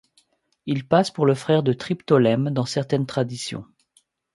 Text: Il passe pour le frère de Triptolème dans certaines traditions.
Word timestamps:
Il 0.65 0.87
passe 0.87 1.11
pour 1.11 1.27
le 1.27 1.35
frère 1.35 1.61
de 1.61 1.73
Triptolème 1.73 2.49
dans 2.49 2.65
certaines 2.65 3.05
traditions. 3.05 3.67